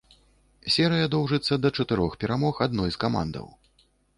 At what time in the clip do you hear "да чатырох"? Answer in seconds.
1.65-2.17